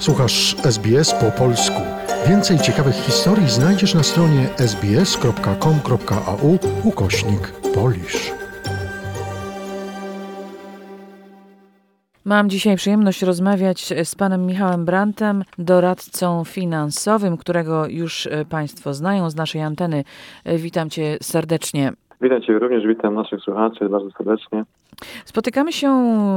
Słuchasz 0.00 0.56
SBS 0.64 1.14
po 1.14 1.38
polsku. 1.38 1.82
Więcej 2.28 2.58
ciekawych 2.58 2.94
historii 2.94 3.48
znajdziesz 3.48 3.94
na 3.94 4.02
stronie 4.02 4.48
sbs.com.au 4.56 6.58
ukośnik 6.84 7.52
polisz. 7.74 8.32
Mam 12.24 12.50
dzisiaj 12.50 12.76
przyjemność 12.76 13.22
rozmawiać 13.22 13.94
z 14.04 14.14
panem 14.14 14.46
Michałem 14.46 14.84
Brantem, 14.84 15.42
doradcą 15.58 16.44
finansowym, 16.44 17.36
którego 17.36 17.86
już 17.86 18.28
państwo 18.50 18.94
znają 18.94 19.30
z 19.30 19.36
naszej 19.36 19.62
anteny. 19.62 20.04
Witam 20.46 20.90
cię 20.90 21.16
serdecznie. 21.22 21.92
Witam 22.20 22.42
Cię 22.42 22.58
również, 22.58 22.86
witam 22.86 23.14
naszych 23.14 23.40
słuchaczy 23.40 23.88
bardzo 23.88 24.10
serdecznie. 24.10 24.64
Spotykamy 25.24 25.72
się 25.72 25.90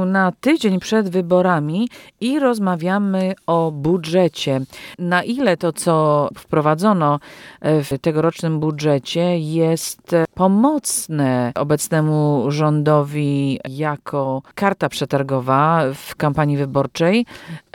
na 0.06 0.32
tydzień 0.40 0.80
przed 0.80 1.08
wyborami 1.08 1.88
i 2.20 2.38
rozmawiamy 2.38 3.34
o 3.46 3.70
budżecie. 3.70 4.60
Na 4.98 5.22
ile 5.22 5.56
to, 5.56 5.72
co 5.72 6.28
wprowadzono 6.38 7.20
w 7.62 7.98
tegorocznym 8.00 8.60
budżecie, 8.60 9.38
jest 9.38 10.16
pomocne 10.34 11.52
obecnemu 11.54 12.44
rządowi 12.48 13.60
jako 13.68 14.42
karta 14.54 14.88
przetargowa 14.88 15.82
w 15.94 16.16
kampanii 16.16 16.56
wyborczej, 16.56 17.26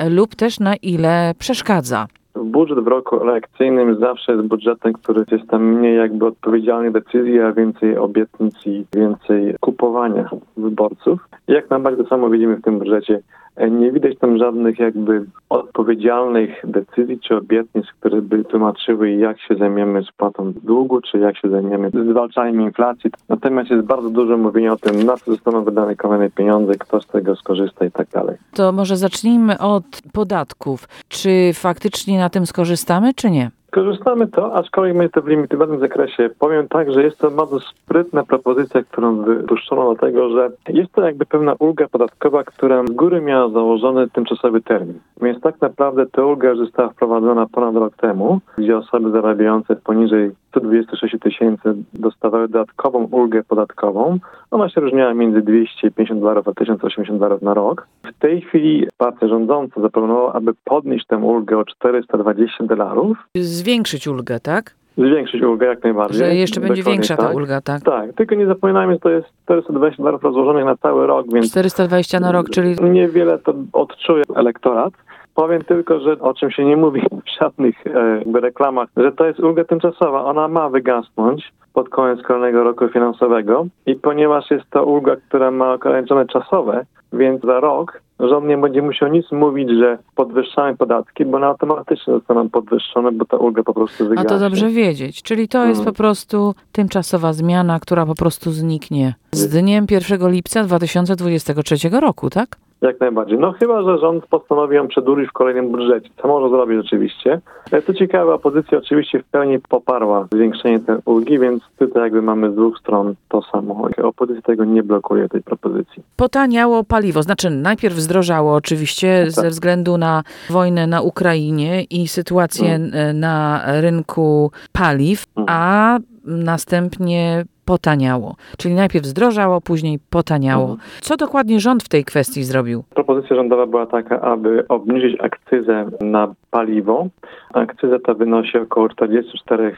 lub 0.09 0.35
też 0.35 0.59
na 0.59 0.75
ile 0.75 1.33
przeszkadza? 1.39 2.07
Budżet 2.43 2.79
w 2.79 2.87
roku 2.87 3.29
elekcyjnym 3.29 3.99
zawsze 3.99 4.31
jest 4.31 4.47
budżetem, 4.47 4.93
który 4.93 5.25
jest 5.31 5.47
tam 5.49 5.63
mniej 5.63 5.97
jakby 5.97 6.25
odpowiedzialnych 6.25 6.91
decyzji, 6.91 7.39
a 7.39 7.51
więcej 7.51 7.97
obietnic 7.97 8.55
i 8.65 8.85
więcej 8.93 9.55
kupowania 9.59 10.29
wyborców. 10.57 11.27
Jak 11.47 11.69
najbardziej 11.69 12.03
to 12.03 12.09
samo 12.09 12.29
widzimy 12.29 12.55
w 12.55 12.61
tym 12.61 12.79
budżecie. 12.79 13.21
Nie 13.71 13.91
widać 13.91 14.17
tam 14.17 14.37
żadnych 14.37 14.79
jakby 14.79 15.25
odpowiedzialnych 15.49 16.49
decyzji 16.63 17.19
czy 17.19 17.35
obietnic, 17.35 17.85
które 17.99 18.21
by 18.21 18.43
tłumaczyły, 18.43 19.11
jak 19.11 19.41
się 19.41 19.55
zajmiemy 19.55 20.03
spłatą 20.03 20.53
długu, 20.63 21.01
czy 21.01 21.17
jak 21.17 21.37
się 21.37 21.49
zajmiemy 21.49 21.91
zwalczaniem 22.09 22.61
inflacji. 22.61 23.11
Natomiast 23.29 23.69
jest 23.69 23.85
bardzo 23.85 24.09
dużo 24.09 24.37
mówienia 24.37 24.73
o 24.73 24.77
tym, 24.77 25.03
na 25.03 25.17
co 25.17 25.31
zostaną 25.31 25.63
wydane 25.63 25.95
kolejne 25.95 26.29
pieniądze, 26.29 26.73
kto 26.73 27.01
z 27.01 27.07
tego 27.07 27.35
skorzysta 27.35 27.85
i 27.85 27.91
tak 27.91 28.07
dalej. 28.09 28.37
To 28.53 28.71
może 28.71 28.97
zacznijmy 28.97 29.57
od 29.57 29.85
podatków. 30.13 30.87
Czy 31.07 31.51
faktycznie 31.53 32.19
na 32.19 32.29
tym 32.29 32.45
skorzystamy, 32.45 33.13
czy 33.13 33.31
nie? 33.31 33.51
Korzystamy 33.71 34.27
to, 34.27 34.53
aczkolwiek 34.55 34.95
my 34.95 35.09
to 35.09 35.21
w 35.21 35.27
limitowanym 35.27 35.79
zakresie. 35.79 36.29
Powiem 36.39 36.67
tak, 36.67 36.93
że 36.93 37.03
jest 37.03 37.17
to 37.17 37.31
bardzo 37.31 37.59
sprytna 37.59 38.23
propozycja, 38.23 38.83
którą 38.83 39.21
wypuszczono 39.21 39.95
dlatego, 39.95 40.29
że 40.29 40.51
jest 40.69 40.91
to 40.91 41.01
jakby 41.01 41.25
pewna 41.25 41.55
ulga 41.59 41.87
podatkowa, 41.87 42.43
która 42.43 42.83
z 42.83 42.91
góry 42.91 43.21
miała 43.21 43.49
założony 43.49 44.09
tymczasowy 44.09 44.61
termin. 44.61 44.99
Więc 45.21 45.41
tak 45.41 45.61
naprawdę 45.61 46.05
ta 46.05 46.25
ulga 46.25 46.55
została 46.55 46.89
wprowadzona 46.89 47.45
ponad 47.51 47.75
rok 47.75 47.95
temu, 47.95 48.39
gdzie 48.57 48.77
osoby 48.77 49.11
zarabiające 49.11 49.75
poniżej 49.75 50.31
126 50.49 51.15
tysięcy 51.21 51.75
dostawały 51.93 52.47
dodatkową 52.47 53.07
ulgę 53.11 53.43
podatkową. 53.43 54.19
Ona 54.51 54.69
się 54.69 54.81
różniała 54.81 55.13
między 55.13 55.41
250 55.41 56.19
dolarów 56.21 56.47
a 56.47 56.53
1080 56.53 57.19
dolarów 57.19 57.41
na 57.41 57.53
rok. 57.53 57.87
W 58.03 58.19
tej 58.19 58.41
chwili 58.41 58.87
partia 58.97 59.27
rządząca 59.27 59.81
zaproponowała, 59.81 60.33
aby 60.33 60.51
podnieść 60.63 61.05
tę 61.07 61.17
ulgę 61.17 61.57
o 61.57 61.65
420 61.65 62.63
dolarów. 62.63 63.17
Zwiększyć 63.59 64.07
ulgę, 64.07 64.39
tak? 64.39 64.75
Zwiększyć 64.97 65.41
ulgę 65.41 65.67
jak 65.67 65.83
najbardziej. 65.83 66.19
Że 66.19 66.35
jeszcze 66.35 66.61
będzie 66.61 66.83
większa 66.83 67.17
tak. 67.17 67.25
ta 67.25 67.33
ulga, 67.33 67.61
tak? 67.61 67.81
Tak, 67.83 68.13
tylko 68.13 68.35
nie 68.35 68.45
zapominajmy, 68.45 68.93
że 68.93 68.99
to 68.99 69.09
jest 69.09 69.27
420 69.43 69.97
dolarów 69.97 70.23
rozłożonych 70.23 70.65
na 70.65 70.77
cały 70.77 71.07
rok, 71.07 71.25
więc... 71.33 71.49
420 71.51 72.19
na 72.19 72.31
rok, 72.31 72.49
czyli... 72.49 72.75
Niewiele 72.81 73.39
to 73.39 73.53
odczuje 73.73 74.23
elektorat. 74.35 74.93
Powiem 75.35 75.61
tylko, 75.61 75.99
że 75.99 76.19
o 76.19 76.33
czym 76.33 76.51
się 76.51 76.65
nie 76.65 76.77
mówi 76.77 77.01
w 77.25 77.39
żadnych 77.39 77.87
e, 77.87 78.39
reklamach, 78.41 78.89
że 78.97 79.11
to 79.11 79.25
jest 79.25 79.39
ulga 79.39 79.63
tymczasowa. 79.63 80.25
Ona 80.25 80.47
ma 80.47 80.69
wygasnąć 80.69 81.51
pod 81.73 81.89
koniec 81.89 82.21
kolejnego 82.21 82.63
roku 82.63 82.87
finansowego 82.87 83.65
i 83.85 83.95
ponieważ 83.95 84.51
jest 84.51 84.69
to 84.69 84.85
ulga, 84.85 85.15
która 85.15 85.51
ma 85.51 85.73
ograniczone 85.73 86.25
czasowe, 86.25 86.85
więc 87.13 87.41
za 87.41 87.59
rok 87.59 88.01
rząd 88.19 88.45
nie 88.47 88.57
będzie 88.57 88.81
musiał 88.81 89.09
nic 89.09 89.31
mówić, 89.31 89.69
że 89.69 89.97
podwyższamy 90.15 90.77
podatki, 90.77 91.25
bo 91.25 91.37
one 91.37 91.47
automatycznie 91.47 92.13
zostaną 92.13 92.49
podwyższone, 92.49 93.11
bo 93.11 93.25
ta 93.25 93.37
ulga 93.37 93.63
po 93.63 93.73
prostu 93.73 94.07
wygaśnie. 94.07 94.29
A 94.29 94.33
to 94.33 94.39
dobrze 94.39 94.69
wiedzieć. 94.69 95.21
Czyli 95.21 95.47
to 95.47 95.65
jest 95.65 95.85
po 95.85 95.93
prostu 95.93 96.55
tymczasowa 96.71 97.33
zmiana, 97.33 97.79
która 97.79 98.05
po 98.05 98.15
prostu 98.15 98.51
zniknie 98.51 99.13
z 99.31 99.47
dniem 99.47 99.85
1 99.91 100.31
lipca 100.31 100.63
2023 100.63 101.89
roku, 101.89 102.29
tak? 102.29 102.57
Jak 102.81 102.99
najbardziej. 102.99 103.39
No 103.39 103.51
chyba, 103.51 103.83
że 103.83 103.97
rząd 103.97 104.25
postanowi 104.25 104.75
ją 104.75 104.87
przedłużyć 104.87 105.29
w 105.29 105.31
kolejnym 105.31 105.71
budżecie, 105.71 106.09
co 106.21 106.27
może 106.27 106.49
zrobić 106.49 106.85
oczywiście. 106.85 107.41
Co 107.87 107.93
ciekawe, 107.93 108.33
opozycja 108.33 108.77
oczywiście 108.77 109.19
w 109.19 109.23
pełni 109.23 109.59
poparła 109.59 110.27
zwiększenie 110.31 110.79
tej 110.79 110.95
ulgi, 111.05 111.39
więc 111.39 111.63
tutaj 111.79 112.03
jakby 112.03 112.21
mamy 112.21 112.51
z 112.51 112.55
dwóch 112.55 112.79
stron 112.79 113.13
to 113.29 113.41
samo. 113.41 113.89
Opozycja 114.03 114.41
tego 114.41 114.65
nie 114.65 114.83
blokuje, 114.83 115.29
tej 115.29 115.41
propozycji. 115.41 116.03
Potaniało 116.15 116.83
paliwo, 116.83 117.23
znaczy 117.23 117.49
najpierw 117.49 117.95
zdrożało 117.95 118.55
oczywiście 118.55 119.21
tak. 119.23 119.31
ze 119.31 119.49
względu 119.49 119.97
na 119.97 120.23
wojnę 120.49 120.87
na 120.87 121.01
Ukrainie 121.01 121.83
i 121.83 122.07
sytuację 122.07 122.67
hmm. 122.69 123.19
na 123.19 123.61
rynku 123.81 124.51
paliw, 124.71 125.25
hmm. 125.35 125.45
a 125.49 125.97
następnie 126.25 127.45
potaniało. 127.69 128.35
Czyli 128.57 128.75
najpierw 128.75 129.05
zdrożało, 129.05 129.61
później 129.61 129.99
potaniało. 130.09 130.69
Mhm. 130.71 130.79
Co 131.01 131.17
dokładnie 131.17 131.59
rząd 131.59 131.83
w 131.83 131.89
tej 131.89 132.03
kwestii 132.05 132.43
zrobił? 132.43 132.83
Propozycja 132.89 133.35
rządowa 133.35 133.65
była 133.65 133.85
taka, 133.85 134.21
aby 134.21 134.67
obniżyć 134.67 135.21
akcyzę 135.21 135.85
na 136.01 136.33
paliwo. 136.51 137.07
Akcyza 137.53 137.99
ta 137.99 138.13
wynosi 138.13 138.57
około 138.57 138.89
44 138.89 139.75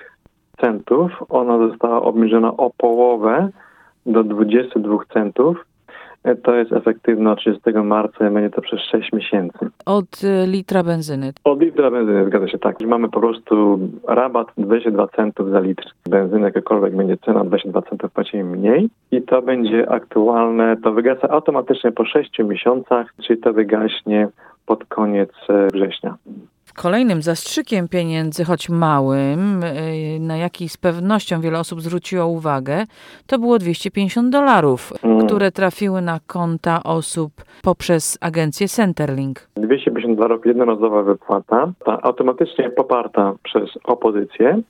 centów. 0.61 1.11
Ona 1.29 1.57
została 1.67 2.01
obniżona 2.01 2.57
o 2.57 2.71
połowę 2.77 3.49
do 4.05 4.23
22 4.23 4.97
centów. 5.13 5.65
To 6.43 6.55
jest 6.55 6.71
efektywne 6.71 7.31
od 7.31 7.39
30 7.39 7.61
marca 7.83 8.29
i 8.29 8.33
będzie 8.33 8.49
to 8.49 8.61
przez 8.61 8.79
6 8.79 9.13
miesięcy. 9.13 9.69
Od 9.85 10.23
y, 10.23 10.47
litra 10.47 10.83
benzyny? 10.83 11.33
Od 11.43 11.61
litra 11.61 11.91
benzyny, 11.91 12.25
zgadza 12.25 12.47
się 12.47 12.59
tak. 12.59 12.81
Mamy 12.81 13.09
po 13.09 13.19
prostu 13.19 13.79
rabat 14.07 14.47
22 14.57 15.07
centów 15.07 15.49
za 15.49 15.59
litr 15.59 15.83
benzyny, 16.09 16.41
jakakolwiek 16.41 16.95
będzie 16.95 17.17
cena, 17.17 17.43
22 17.43 17.81
centów 17.81 18.11
płacimy 18.11 18.43
mniej 18.43 18.89
i 19.11 19.21
to 19.21 19.41
będzie 19.41 19.91
aktualne, 19.91 20.77
to 20.83 20.91
wygasa 20.91 21.29
automatycznie 21.29 21.91
po 21.91 22.05
6 22.05 22.39
miesiącach, 22.39 23.13
czyli 23.23 23.39
to 23.39 23.53
wygaśnie 23.53 24.27
pod 24.65 24.85
koniec 24.85 25.29
e, 25.49 25.67
września. 25.73 26.15
Kolejnym 26.77 27.21
zastrzykiem 27.21 27.87
pieniędzy, 27.87 28.43
choć 28.45 28.69
małym, 28.69 29.63
y, 29.63 30.19
na 30.19 30.37
jaki 30.37 30.69
z 30.69 30.77
pewnością 30.77 31.41
wiele 31.41 31.59
osób 31.59 31.81
zwróciło 31.81 32.27
uwagę, 32.27 32.83
to 33.27 33.39
było 33.39 33.59
250 33.59 34.29
dolarów, 34.29 34.93
mm. 35.03 35.27
które 35.27 35.51
trafiły 35.51 36.01
na 36.01 36.19
konta 36.27 36.83
osób 36.83 37.31
poprzez 37.63 38.17
agencję 38.21 38.67
Centerlink. 38.67 39.47
250 39.55 40.17
dolarów 40.17 40.45
jednorazowa 40.45 41.03
wypłata, 41.03 41.71
ta 41.85 42.01
automatycznie 42.01 42.69
poparta 42.69 43.33
przez 43.43 43.69
opozycję, 43.83 44.61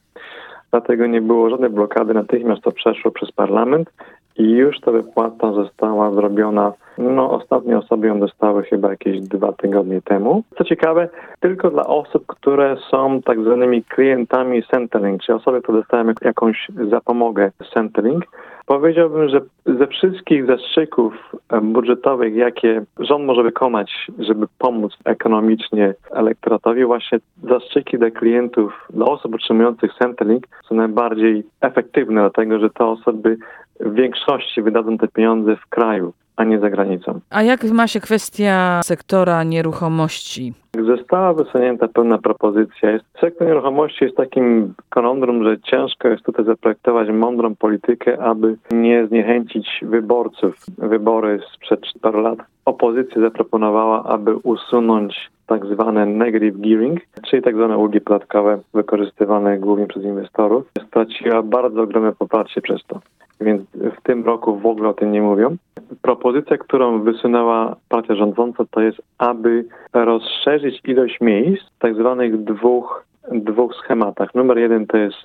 dlatego 0.72 1.08
nie 1.08 1.22
było 1.22 1.50
żadnej 1.50 1.70
blokady, 1.70 2.14
natychmiast 2.14 2.62
to 2.62 2.72
przeszło 2.72 3.12
przez 3.12 3.32
parlament 3.32 3.90
i 4.38 4.52
już 4.52 4.80
ta 4.80 4.92
wypłata 4.92 5.54
została 5.54 6.12
zrobiona, 6.12 6.74
no 6.98 7.32
ostatnie 7.32 7.78
osoby 7.78 8.08
ją 8.08 8.20
dostały 8.20 8.64
chyba 8.64 8.90
jakieś 8.90 9.22
dwa 9.22 9.54
tygodnie 9.54 10.02
temu. 10.02 10.44
Co 10.58 10.64
ciekawe, 10.64 11.10
tylko 11.40 11.70
dla 11.70 11.88
osób, 11.88 12.24
które 12.28 12.78
są 12.92 13.22
tak 13.22 13.42
zwanymi 13.42 13.84
klientami 13.84 14.64
Centerlink, 14.64 15.22
czyli 15.22 15.38
osoby, 15.38 15.62
które 15.62 15.78
dostają 15.78 16.14
jakąś 16.22 16.68
zapomogę 16.90 17.52
Centerlink. 17.74 18.26
Powiedziałbym, 18.66 19.30
że 19.30 19.42
ze 19.66 19.88
wszystkich 19.88 20.46
zastrzyków 20.46 21.14
budżetowych, 21.62 22.36
jakie 22.36 22.84
rząd 23.00 23.26
może 23.26 23.44
wykonać, 23.44 24.08
żeby 24.20 24.46
pomóc 24.58 24.98
ekonomicznie 25.06 25.94
elektoratowi, 26.12 26.86
właśnie 26.86 27.20
zastrzyki 27.44 27.98
dla 27.98 28.12
klientów, 28.12 28.88
dla 28.90 29.06
osób 29.06 29.36
otrzymujących 29.36 29.92
Centerlink 30.00 30.48
są 30.70 30.76
najbardziej 30.76 31.44
efektywne, 31.62 32.22
dlatego 32.22 32.60
że 32.60 32.70
te 32.70 32.86
osoby 32.86 33.38
w 33.80 33.94
większości 33.94 34.62
wydadzą 34.62 34.98
te 34.98 35.08
pieniądze 35.08 35.56
w 35.56 35.70
kraju, 35.70 36.14
a 36.42 36.44
nie 36.44 36.60
za 36.60 36.70
granicą. 36.70 37.20
A 37.30 37.44
jak 37.44 37.64
ma 37.64 37.88
się 37.88 38.00
kwestia 38.00 38.82
sektora 38.84 39.44
nieruchomości? 39.44 40.54
Została 40.86 41.34
wysunięta 41.34 41.88
pewna 41.88 42.18
propozycja. 42.18 43.00
Sektor 43.22 43.48
nieruchomości 43.48 44.04
jest 44.04 44.18
takim 44.18 44.74
konondrum, 44.90 45.44
że 45.44 45.60
ciężko 45.60 46.08
jest 46.08 46.24
tutaj 46.24 46.46
zaprojektować 46.46 47.10
mądrą 47.10 47.56
politykę, 47.56 48.24
aby 48.24 48.58
nie 48.72 49.08
zniechęcić 49.08 49.68
wyborców. 49.82 50.56
Wybory 50.78 51.40
sprzed 51.54 51.82
paru 52.02 52.22
lat 52.22 52.40
opozycja 52.66 53.22
zaproponowała, 53.22 54.04
aby 54.04 54.36
usunąć 54.36 55.32
tak 55.48 55.66
zwane 55.66 56.06
negative 56.06 56.58
gearing, 56.58 57.00
czyli 57.30 57.42
tak 57.42 57.56
zwane 57.56 57.78
ulgi 57.78 58.02
podatkowe 58.02 58.60
wykorzystywane 58.74 59.60
głównie 59.60 59.88
przez 59.88 60.04
inwestorów. 60.04 60.64
Straciła 60.88 61.44
bardzo 61.44 61.82
ogromne 61.82 62.12
poparcie 62.12 62.62
przez 62.62 62.82
to 62.88 63.00
więc 63.42 63.62
w 64.00 64.02
tym 64.04 64.26
roku 64.26 64.60
w 64.60 64.66
ogóle 64.66 64.90
o 64.90 64.94
tym 64.94 65.12
nie 65.12 65.22
mówią. 65.22 65.56
Propozycja, 66.02 66.58
którą 66.58 67.02
wysunęła 67.02 67.76
partia 67.90 68.16
rządząca, 68.16 68.64
to 68.72 68.82
jest, 68.82 69.02
aby 69.18 69.66
rozszerzyć 69.94 70.82
ilość 70.86 71.22
miejsc 71.22 71.64
w 71.64 71.80
tak 71.80 71.96
zwanych 71.96 72.44
dwóch, 72.44 73.06
dwóch 73.32 73.76
schematach. 73.76 74.36
Numer 74.36 74.58
jeden 74.58 74.88
to 74.88 74.98
jest 74.98 75.18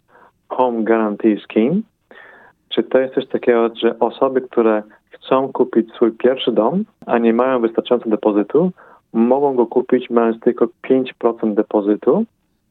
Home 0.48 0.84
Guarantee 0.84 1.40
Scheme, 1.40 1.80
czy 2.68 2.82
to 2.82 2.98
jest 2.98 3.14
coś 3.14 3.26
takiego, 3.26 3.70
że 3.82 3.98
osoby, 3.98 4.40
które 4.40 4.82
chcą 5.10 5.52
kupić 5.52 5.92
swój 5.92 6.12
pierwszy 6.12 6.52
dom, 6.52 6.84
a 7.06 7.18
nie 7.18 7.32
mają 7.32 7.60
wystarczająco 7.60 8.10
depozytu, 8.10 8.70
mogą 9.12 9.54
go 9.54 9.66
kupić 9.66 10.10
mając 10.10 10.40
tylko 10.40 10.68
5% 10.90 11.54
depozytu 11.54 12.24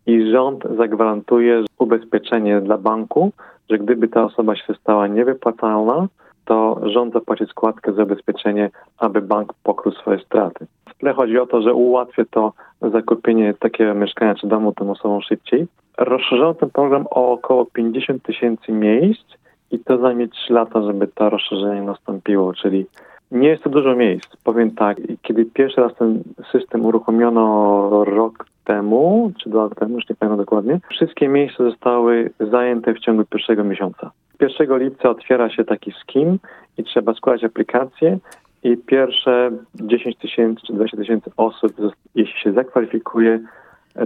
i 0.06 0.32
rząd 0.32 0.64
zagwarantuje 0.78 1.64
ubezpieczenie 1.80 2.62
dla 2.62 2.78
banku, 2.78 3.32
że 3.70 3.78
gdyby 3.78 4.08
ta 4.08 4.24
osoba 4.24 4.56
się 4.56 4.74
stała 4.74 5.08
niewypłacalna, 5.08 6.08
to 6.46 6.80
rząd 6.84 7.14
zapłaci 7.14 7.46
składkę 7.46 7.94
za 7.94 8.04
ubezpieczenie, 8.04 8.70
aby 8.98 9.22
bank 9.22 9.54
pokrył 9.64 9.94
swoje 9.94 10.20
straty. 10.20 10.66
W 10.90 10.98
tle 10.98 11.14
chodzi 11.14 11.40
o 11.40 11.46
to, 11.46 11.62
że 11.62 11.74
ułatwia 11.74 12.24
to 12.32 12.54
zakupienie 12.82 13.54
takiego 13.54 13.94
mieszkania 13.94 14.36
czy 14.36 14.48
domu 14.48 14.74
tym 14.74 14.90
osobom 14.90 15.22
szybciej. 15.22 15.68
Rozszerzono 15.98 16.54
ten 16.54 16.70
program 16.70 17.06
o 17.10 17.32
około 17.32 17.66
50 17.66 18.24
tysięcy 18.24 18.72
miejsc 18.72 19.26
i 19.72 19.80
to 19.80 19.98
zajmie 19.98 20.28
3 20.28 20.54
lata, 20.54 20.82
żeby 20.82 21.08
to 21.08 21.30
rozszerzenie 21.30 21.82
nastąpiło, 21.82 22.54
czyli 22.54 22.86
nie 23.32 23.48
jest 23.48 23.64
to 23.64 23.70
dużo 23.70 23.96
miejsc. 23.96 24.36
Powiem 24.44 24.72
tak, 24.72 24.98
kiedy 25.22 25.46
pierwszy 25.46 25.82
raz 25.82 25.96
ten 25.96 26.24
system 26.52 26.86
uruchomiono 26.86 28.06
rok 28.06 28.46
temu, 28.64 29.32
czy 29.44 29.50
dwa 29.50 29.64
lata 29.64 29.76
temu, 29.76 29.96
już 29.96 30.10
nie 30.10 30.16
pamiętam 30.16 30.38
dokładnie, 30.38 30.80
wszystkie 30.90 31.28
miejsca 31.28 31.64
zostały 31.64 32.32
zajęte 32.40 32.94
w 32.94 33.00
ciągu 33.00 33.26
pierwszego 33.26 33.64
miesiąca. 33.64 34.12
1 34.42 34.78
lipca 34.80 35.10
otwiera 35.10 35.50
się 35.50 35.64
taki 35.64 35.92
skim 35.92 36.40
i 36.78 36.84
trzeba 36.84 37.14
składać 37.14 37.44
aplikację 37.44 38.18
i 38.64 38.78
pierwsze 38.78 39.52
10 39.76 40.18
tysięcy 40.18 40.62
czy 40.68 40.74
20 40.74 40.98
tysięcy 40.98 41.32
osób, 41.38 41.74
jeśli 42.16 42.40
się 42.40 42.52
zakwalifikuje, 42.54 43.40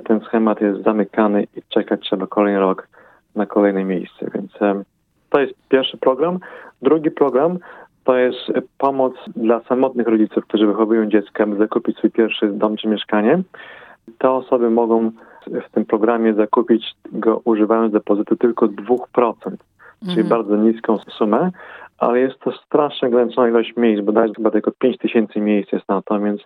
ten 0.05 0.19
schemat 0.19 0.61
jest 0.61 0.83
zamykany 0.83 1.43
i 1.43 1.61
czekać 1.69 2.01
trzeba 2.01 2.27
kolejny 2.27 2.59
rok 2.59 2.87
na 3.35 3.45
kolejne 3.45 3.85
miejsce. 3.85 4.25
Więc 4.35 4.51
to 5.29 5.39
jest 5.39 5.53
pierwszy 5.69 5.97
program. 5.97 6.39
Drugi 6.81 7.11
program 7.11 7.57
to 8.03 8.17
jest 8.17 8.37
pomoc 8.77 9.13
dla 9.35 9.59
samotnych 9.59 10.07
rodziców, 10.07 10.43
którzy 10.43 10.67
wychowują 10.67 11.05
dziecko, 11.05 11.43
aby 11.43 11.55
zakupić 11.55 11.97
swój 11.97 12.11
pierwszy 12.11 12.47
dom 12.47 12.77
czy 12.77 12.87
mieszkanie. 12.87 13.41
Te 14.17 14.31
osoby 14.31 14.69
mogą 14.69 15.11
w 15.47 15.71
tym 15.71 15.85
programie 15.85 16.33
zakupić 16.33 16.95
go 17.11 17.41
używając 17.45 17.93
depozytu 17.93 18.35
tylko 18.35 18.67
2%, 18.67 19.33
czyli 20.07 20.23
bardzo 20.23 20.55
niską 20.55 20.97
sumę, 21.17 21.51
ale 21.97 22.19
jest 22.19 22.39
to 22.39 22.51
strasznie 22.51 23.07
ograniczona 23.07 23.49
ilość 23.49 23.73
miejsc, 23.77 24.03
bo 24.03 24.11
dać 24.11 24.31
chyba 24.35 24.51
tylko 24.51 24.71
5 24.71 24.97
tysięcy 24.97 25.39
miejsc 25.39 25.71
jest 25.71 25.89
na 25.89 26.01
to, 26.01 26.19
więc 26.19 26.41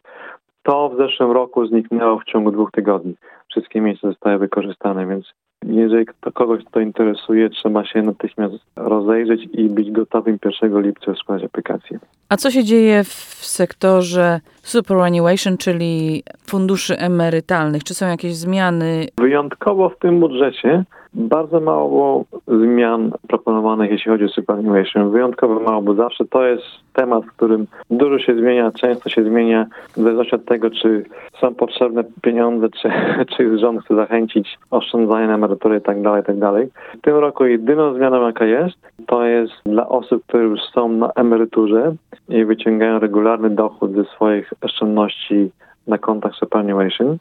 to 0.64 0.90
w 0.90 0.98
zeszłym 0.98 1.32
roku 1.32 1.68
zniknęło 1.68 2.20
w 2.20 2.26
ciągu 2.26 2.52
dwóch 2.52 2.72
tygodni. 2.72 3.16
Wszystkie 3.50 3.82
miejsca 3.82 4.08
zostały 4.08 4.38
wykorzystane, 4.38 5.08
więc 5.08 5.34
jeżeli 5.66 6.06
to 6.22 6.32
kogoś 6.32 6.64
to 6.72 6.80
interesuje, 6.80 7.50
trzeba 7.50 7.86
się 7.86 8.02
natychmiast 8.02 8.56
rozejrzeć 8.76 9.48
i 9.54 9.70
być 9.70 9.92
gotowym 9.92 10.38
1 10.62 10.82
lipca 10.82 11.14
składać 11.16 11.46
aplikację. 11.46 12.00
A 12.30 12.38
co 12.38 12.52
się 12.52 12.64
dzieje 12.64 13.04
w 13.04 13.46
sektorze 13.46 14.40
superannuation, 14.62 15.58
czyli 15.58 16.24
funduszy 16.50 16.98
emerytalnych? 16.98 17.84
Czy 17.84 17.94
są 17.94 18.08
jakieś 18.08 18.36
zmiany? 18.36 19.08
Wyjątkowo 19.18 19.90
w 19.90 20.00
tym 20.00 20.20
budżecie 20.20 20.84
bardzo 21.16 21.60
mało 21.60 22.26
zmian 22.48 23.12
proponowanych, 23.28 23.92
jeśli 23.92 24.12
chodzi 24.12 24.24
o 24.24 24.30
superannuation. 24.30 25.12
Wyjątkowo 25.12 25.60
mało, 25.60 25.82
bo 25.82 25.94
zawsze 25.94 26.26
to 26.26 26.46
jest 26.46 26.64
temat, 26.94 27.26
w 27.26 27.32
którym 27.32 27.68
dużo 27.90 28.20
się 28.20 28.36
zmienia, 28.36 28.72
często 28.72 29.10
się 29.10 29.24
zmienia, 29.24 29.66
w 29.98 30.02
zależności 30.02 30.36
od 30.36 30.46
tego, 30.46 30.70
czy 30.70 31.06
są 31.42 31.56
potrzebne 31.56 32.04
pieniądze, 32.22 32.70
czy, 32.70 32.90
czy 33.38 33.58
rząd 33.58 33.86
chce 33.86 33.96
zachęcić 33.96 34.58
oszczędzanie 34.72 35.28
na 35.28 35.34
emerytury 35.34 35.76
itd., 35.76 36.14
itd. 36.18 36.68
W 36.98 37.02
tym 37.02 37.16
roku 37.16 37.46
jedyną 37.46 37.94
zmianą, 37.94 38.26
jaka 38.26 38.46
jest, 38.46 38.76
to 39.08 39.26
jest 39.26 39.54
dla 39.66 39.90
osób, 39.90 40.24
które 40.28 40.44
już 40.44 40.60
są 40.74 40.90
na 40.90 41.12
emeryturze 41.16 41.96
i 42.30 42.46
wyciągają 42.46 43.00
regularny 43.00 43.50
dochód 43.50 43.92
ze 43.96 44.04
swoich 44.04 44.54
oszczędności 44.62 45.52
na 45.88 45.98
kontach 45.98 46.36
superannuation. 46.36 47.18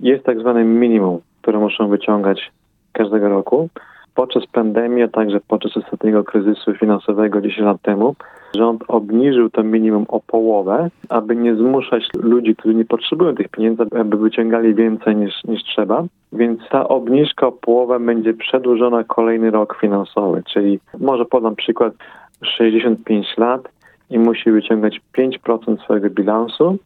Jest 0.00 0.24
tak 0.24 0.40
zwane 0.40 0.64
minimum, 0.64 1.18
które 1.42 1.58
muszą 1.58 1.88
wyciągać 1.88 2.52
każdego 2.94 3.28
roku. 3.28 3.68
Podczas 4.14 4.46
pandemii, 4.46 5.02
a 5.02 5.08
także 5.08 5.40
podczas 5.48 5.76
ostatniego 5.76 6.24
kryzysu 6.24 6.74
finansowego 6.74 7.40
10 7.40 7.60
lat 7.60 7.82
temu, 7.82 8.14
rząd 8.56 8.84
obniżył 8.88 9.50
to 9.50 9.62
minimum 9.62 10.04
o 10.08 10.20
połowę, 10.20 10.90
aby 11.08 11.36
nie 11.36 11.54
zmuszać 11.54 12.02
ludzi, 12.14 12.56
którzy 12.56 12.74
nie 12.74 12.84
potrzebują 12.84 13.34
tych 13.34 13.48
pieniędzy, 13.48 13.82
aby 14.00 14.16
wyciągali 14.16 14.74
więcej 14.74 15.16
niż, 15.16 15.44
niż 15.44 15.62
trzeba. 15.62 16.04
Więc 16.32 16.60
ta 16.70 16.88
obniżka 16.88 17.46
o 17.46 17.52
połowę 17.52 18.00
będzie 18.00 18.34
przedłużona 18.34 19.04
kolejny 19.04 19.50
rok 19.50 19.78
finansowy, 19.80 20.42
czyli 20.52 20.80
może 20.98 21.24
podam 21.24 21.56
przykład 21.56 21.94
65 22.42 23.26
lat 23.38 23.68
i 24.10 24.18
musi 24.18 24.50
wyciągać 24.50 25.00
5% 25.18 25.84
swojego 25.84 26.10
bilansu. 26.10 26.78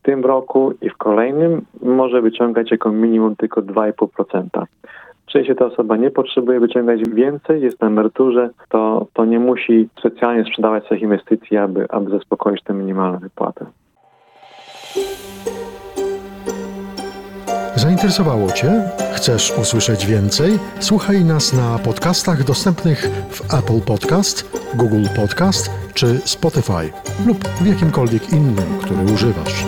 W 0.00 0.04
tym 0.04 0.24
roku 0.24 0.74
i 0.82 0.90
w 0.90 0.96
kolejnym 0.96 1.62
może 1.82 2.22
wyciągać 2.22 2.70
jako 2.70 2.92
minimum 2.92 3.36
tylko 3.36 3.62
2,5%. 3.62 4.64
Czy 5.26 5.38
jeśli 5.38 5.56
ta 5.56 5.66
osoba 5.66 5.96
nie 5.96 6.10
potrzebuje 6.10 6.60
wyciągać 6.60 7.00
więcej, 7.08 7.62
jest 7.62 7.80
na 7.80 7.86
emeryturze, 7.86 8.50
to, 8.68 9.06
to 9.12 9.24
nie 9.24 9.38
musi 9.38 9.88
specjalnie 9.98 10.44
sprzedawać 10.44 10.84
swoich 10.84 11.02
inwestycji, 11.02 11.56
aby, 11.56 11.86
aby 11.88 12.10
zaspokoić 12.10 12.62
tę 12.62 12.74
minimalną 12.74 13.18
wypłatę. 13.18 13.66
Zainteresowało 17.76 18.52
Cię? 18.52 18.82
Chcesz 19.14 19.58
usłyszeć 19.58 20.06
więcej? 20.06 20.50
Słuchaj 20.80 21.24
nas 21.24 21.52
na 21.52 21.78
podcastach 21.78 22.44
dostępnych 22.44 22.98
w 23.30 23.54
Apple 23.54 23.86
Podcast, 23.86 24.60
Google 24.74 25.04
Podcast 25.16 25.70
czy 25.94 26.06
Spotify 26.18 26.92
lub 27.26 27.38
w 27.44 27.66
jakimkolwiek 27.66 28.32
innym, 28.32 28.78
który 28.82 29.14
używasz. 29.14 29.64